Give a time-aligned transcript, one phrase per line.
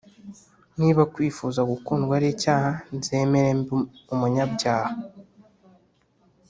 [0.79, 3.73] Niba kwifuza gukundwa ari icyaha nzemera mbe
[4.13, 4.93] umunyabyaha